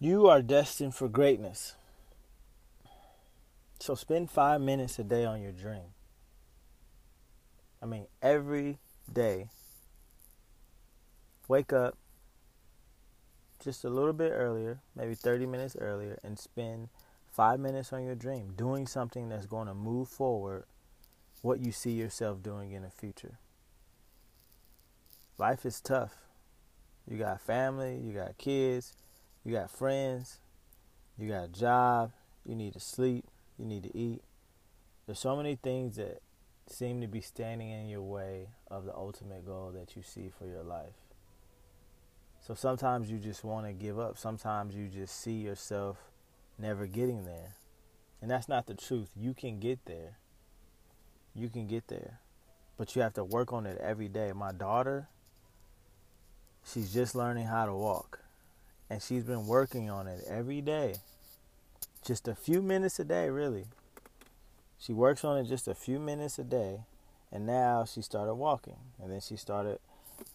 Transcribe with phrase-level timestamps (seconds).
[0.00, 1.74] You are destined for greatness.
[3.80, 5.94] So spend five minutes a day on your dream.
[7.82, 8.78] I mean, every
[9.12, 9.48] day.
[11.48, 11.96] Wake up
[13.58, 16.88] just a little bit earlier, maybe 30 minutes earlier, and spend
[17.30, 20.64] five minutes on your dream, doing something that's going to move forward
[21.42, 23.38] what you see yourself doing in the future.
[25.38, 26.14] Life is tough.
[27.08, 28.92] You got family, you got kids,
[29.48, 30.40] you got friends,
[31.16, 32.12] you got a job,
[32.44, 33.24] you need to sleep,
[33.58, 34.20] you need to eat.
[35.06, 36.20] There's so many things that
[36.66, 40.46] seem to be standing in your way of the ultimate goal that you see for
[40.46, 40.92] your life.
[42.46, 44.18] So sometimes you just want to give up.
[44.18, 45.96] Sometimes you just see yourself
[46.58, 47.54] never getting there.
[48.20, 49.08] And that's not the truth.
[49.18, 50.18] You can get there.
[51.34, 52.18] You can get there.
[52.76, 54.30] But you have to work on it every day.
[54.34, 55.08] My daughter,
[56.70, 58.20] she's just learning how to walk.
[58.90, 60.96] And she's been working on it every day.
[62.04, 63.66] Just a few minutes a day, really.
[64.78, 66.80] She works on it just a few minutes a day.
[67.30, 68.76] And now she started walking.
[69.02, 69.78] And then she started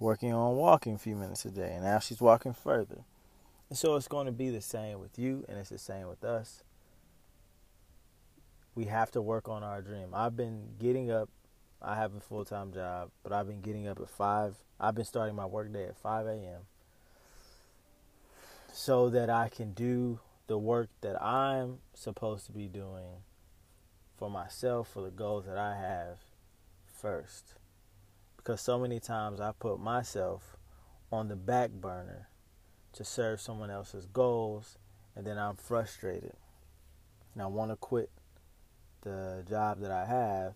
[0.00, 1.72] working on walking a few minutes a day.
[1.74, 3.04] And now she's walking further.
[3.68, 6.24] And so it's going to be the same with you, and it's the same with
[6.24, 6.62] us.
[8.74, 10.08] We have to work on our dream.
[10.14, 11.28] I've been getting up.
[11.82, 14.56] I have a full time job, but I've been getting up at 5.
[14.80, 16.62] I've been starting my workday at 5 a.m.
[18.78, 23.24] so that I can do the work that I'm supposed to be doing
[24.16, 26.18] for myself, for the goals that I have
[26.86, 27.54] first.
[28.36, 30.56] Because so many times I put myself
[31.10, 32.28] on the back burner
[32.92, 34.78] to serve someone else's goals,
[35.16, 36.36] and then I'm frustrated.
[37.34, 38.10] And I want to quit
[39.00, 40.54] the job that I have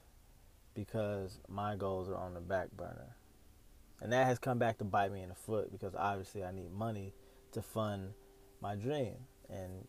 [0.77, 3.17] because my goals are on the back burner.
[4.01, 6.71] And that has come back to bite me in the foot because obviously I need
[6.71, 7.15] money
[7.53, 8.15] to fund
[8.61, 9.15] my dream.
[9.49, 9.87] And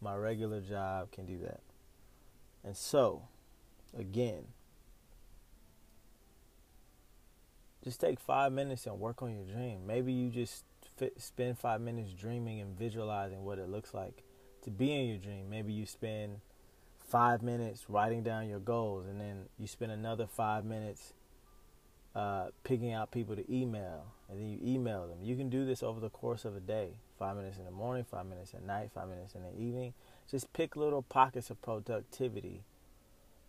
[0.00, 1.60] my regular job can do that.
[2.64, 3.22] And so,
[3.96, 4.44] again,
[7.84, 9.86] just take five minutes and work on your dream.
[9.86, 10.64] Maybe you just
[10.96, 14.24] fit, spend five minutes dreaming and visualizing what it looks like
[14.62, 15.48] to be in your dream.
[15.48, 16.40] Maybe you spend
[16.98, 21.12] five minutes writing down your goals, and then you spend another five minutes
[22.16, 25.18] uh, picking out people to email, and then you email them.
[25.22, 28.04] You can do this over the course of a day five minutes in the morning,
[28.10, 29.94] five minutes at night, five minutes in the evening.
[30.30, 32.64] Just pick little pockets of productivity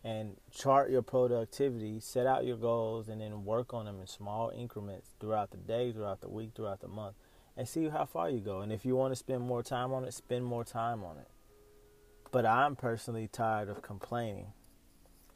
[0.04, 4.50] and chart your productivity, set out your goals, and then work on them in small
[4.50, 7.14] increments throughout the day, throughout the week, throughout the month
[7.58, 8.60] and see how far you go.
[8.60, 11.26] And if you want to spend more time on it, spend more time on it.
[12.30, 14.52] But I'm personally tired of complaining.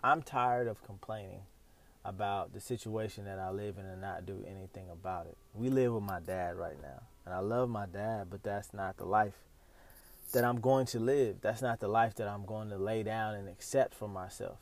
[0.04, 1.41] I'm tired of complaining
[2.05, 5.37] about the situation that I live in and not do anything about it.
[5.55, 7.03] We live with my dad right now.
[7.25, 9.35] And I love my dad, but that's not the life
[10.33, 11.37] that I'm going to live.
[11.41, 14.59] That's not the life that I'm going to lay down and accept for myself.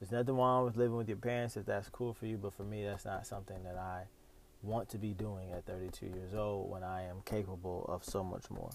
[0.00, 2.64] There's nothing wrong with living with your parents if that's cool for you, but for
[2.64, 4.04] me, that's not something that I
[4.62, 8.50] want to be doing at 32 years old when I am capable of so much
[8.50, 8.70] more.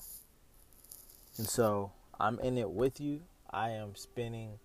[1.38, 3.22] And so I'm in it with you.
[3.50, 4.60] I am spending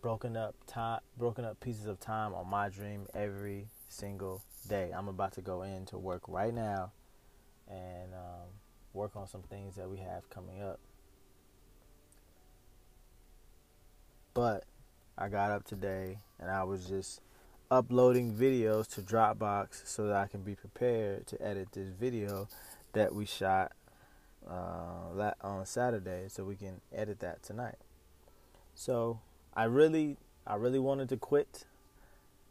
[0.00, 4.90] broken up time, broken up pieces of time on my dream every single day.
[4.94, 6.92] I'm about to go in to work right now
[7.68, 8.48] and um,
[8.92, 10.80] work on some things that we have coming up.
[14.32, 14.64] But
[15.18, 17.20] I got up today and I was just
[17.70, 22.48] uploading videos to Dropbox so that I can be prepared to edit this video
[22.92, 23.72] that we shot
[24.48, 27.76] uh, on Saturday, so we can edit that tonight.
[28.74, 29.20] So
[29.54, 30.16] I really,
[30.46, 31.64] I really wanted to quit.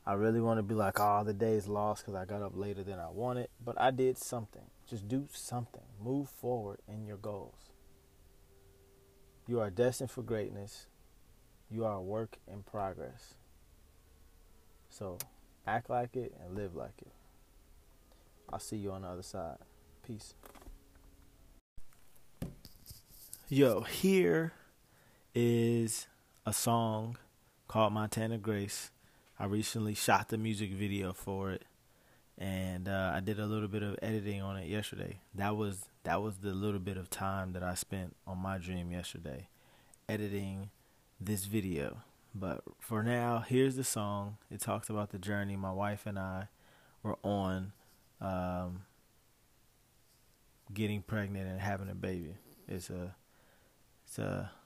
[0.05, 2.83] I really want to be like, oh, the day's lost because I got up later
[2.83, 3.49] than I wanted.
[3.63, 4.63] But I did something.
[4.89, 5.83] Just do something.
[6.03, 7.69] Move forward in your goals.
[9.47, 10.87] You are destined for greatness.
[11.69, 13.35] You are a work in progress.
[14.89, 15.17] So
[15.67, 17.11] act like it and live like it.
[18.51, 19.57] I'll see you on the other side.
[20.05, 20.33] Peace.
[23.47, 24.53] Yo, here
[25.33, 26.07] is
[26.49, 27.15] a song
[27.67, 28.89] called Montana Grace.
[29.37, 31.63] I recently shot the music video for it,
[32.39, 35.19] and uh, I did a little bit of editing on it yesterday.
[35.35, 38.91] That was that was the little bit of time that I spent on my dream
[38.91, 39.47] yesterday,
[40.09, 40.71] editing
[41.21, 41.97] this video.
[42.33, 44.37] But for now, here's the song.
[44.49, 46.47] It talks about the journey my wife and I
[47.03, 47.73] were on
[48.19, 48.85] um,
[50.73, 52.37] getting pregnant and having a baby.
[52.67, 53.13] It's a
[54.07, 54.49] it's a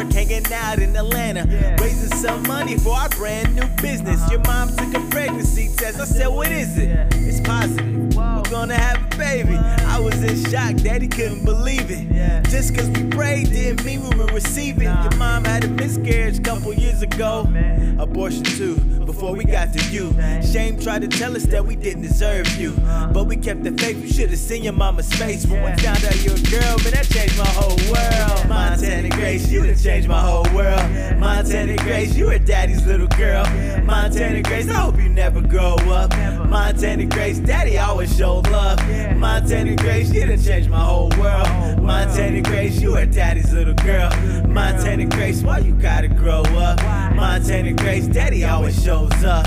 [0.00, 1.76] to York, hanging out in Atlanta, yeah.
[1.80, 4.20] raising some money for our brand new business.
[4.22, 4.32] Uh-huh.
[4.32, 6.00] Your mom took a pregnancy test.
[6.00, 6.88] I said, What is it?
[6.88, 7.08] Yeah.
[7.12, 8.14] It's positive.
[8.14, 8.36] Whoa.
[8.36, 9.56] We're gonna have a baby.
[9.56, 12.12] I was in shock, daddy couldn't believe it.
[12.12, 12.42] Yeah.
[12.42, 14.84] Just cause we prayed didn't mean we would receive it.
[14.84, 15.02] Nah.
[15.02, 17.46] Your mom had a miscarriage a couple years ago.
[17.48, 20.10] Oh, Abortion too, before we got to you.
[20.42, 22.72] Shame tried to tell us that we didn't deserve you.
[22.72, 23.12] Uh-huh.
[23.12, 26.24] But we kept the faith, you should've seen your mama's face when we found out
[26.24, 28.48] you're a girl, man, that changed my whole world.
[28.48, 31.18] Montana Grace, you done changed my whole world.
[31.18, 33.44] Montana Grace, you a daddy's little girl.
[33.82, 36.10] Montana Grace, I hope you never grow up.
[36.48, 38.78] Montana Grace, daddy always showed love.
[39.16, 41.82] Montana Grace, you done changed my whole world.
[41.82, 44.10] Montana Grace, you a daddy's little girl.
[44.46, 46.80] Montana Grace, why you gotta grow up?
[47.16, 49.46] Montana Grace, daddy always shows up.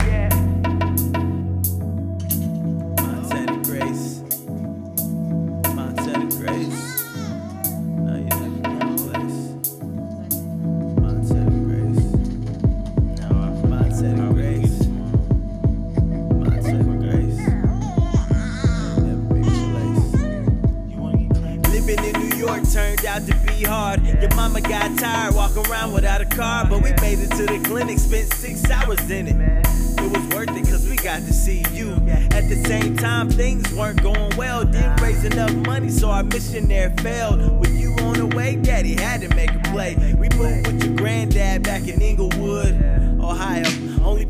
[25.33, 29.09] Walking around without a car, but we made it to the clinic, spent six hours
[29.09, 29.35] in it.
[30.00, 31.94] It was worth it cause we got to see you.
[32.31, 34.63] At the same time, things weren't going well.
[34.65, 37.59] Didn't raise enough money, so our mission there failed.
[37.59, 39.95] With you on the way, daddy had to make a play.
[40.18, 43.12] We moved with your granddad back in Inglewood.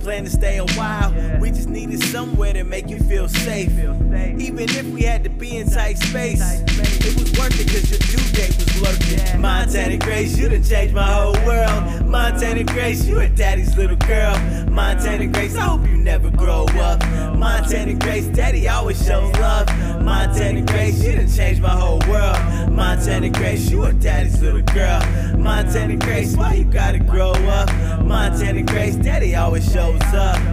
[0.04, 1.14] Plan to stay a while.
[1.40, 3.72] We just needed somewhere to make you feel safe.
[3.78, 8.00] Even if we had to be in tight space, it was worth it cause your
[8.00, 9.42] due date was lurking.
[9.42, 12.06] Montana Grace, you done changed my whole world.
[12.06, 14.38] Montana Grace, you a daddy's little girl.
[14.70, 16.93] Montana Grace, I hope you never grow up.
[17.44, 19.68] Montana Grace, daddy always shows love.
[20.02, 22.72] Montana Grace, you done changed my whole world.
[22.72, 25.02] Montana Grace, you a daddy's little girl.
[25.38, 27.70] Montana Grace, why you gotta grow up?
[28.02, 30.53] Montana Grace, daddy always shows up.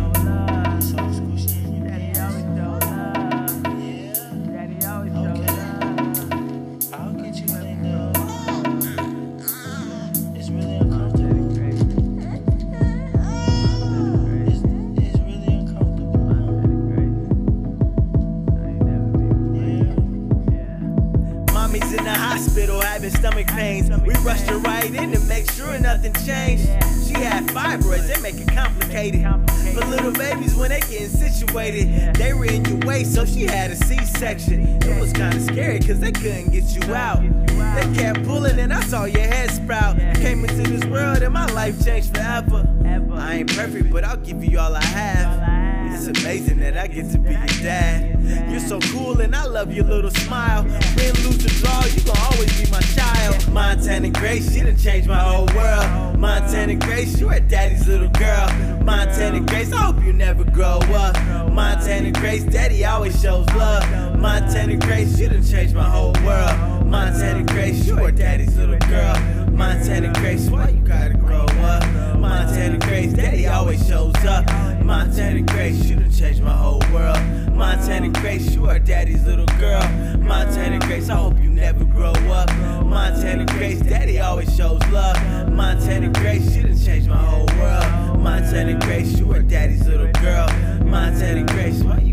[22.20, 23.90] Hospital having stomach pains.
[24.02, 26.66] We rushed her right in to make sure nothing changed.
[27.06, 29.22] She had fibroids, they make it complicated.
[29.74, 33.70] But little babies, when they getting situated, they were in your way, so she had
[33.70, 34.82] a C-section.
[34.82, 37.22] It was kinda scary, cause they couldn't get you out.
[37.74, 39.96] They kept pulling and I saw your head sprout.
[40.16, 42.49] Came into this world and my life changed forever.
[43.20, 45.92] I ain't perfect, but I'll give you all I have.
[45.92, 48.50] It's amazing that I get to be your dad.
[48.50, 50.64] You're so cool and I love your little smile.
[50.96, 53.52] Win, lose, or draw, you gon' always be my child.
[53.52, 56.18] Montana Grace, she done changed my whole world.
[56.18, 58.48] Montana Grace, you're a daddy's little girl.
[58.82, 61.16] Montana Grace, I hope you never grow up.
[61.52, 64.18] Montana Grace, daddy always shows love.
[64.18, 66.86] Montana Grace, you done changed my whole world.
[66.86, 69.16] Montana Grace, you are daddy's little girl.
[69.50, 71.99] Montana Grace, why you gotta grow up?
[72.20, 74.44] Montana Grace, daddy always shows up.
[74.84, 77.18] Montana Grace, you done changed my whole world.
[77.54, 79.82] Montana Grace, you are daddy's little girl.
[80.18, 82.54] Montana Grace, I hope you never grow up.
[82.84, 85.16] Montana Grace, daddy always shows love.
[85.50, 88.20] Montana Grace, you done changed my whole world.
[88.20, 90.48] Montana Grace, you are daddy's little girl.
[90.84, 92.09] Montana Grace, why you